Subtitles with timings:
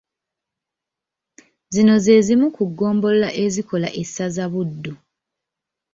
[1.73, 4.93] Zino ze zimu ku ggombolola ezikola essaza Buddu.